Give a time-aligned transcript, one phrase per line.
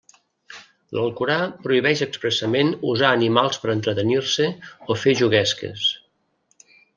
[0.97, 4.49] L'Alcorà prohibeix expressament usar animals per entretenir-se
[4.89, 5.85] o fer juguesques.